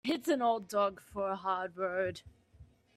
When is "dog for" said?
0.67-1.29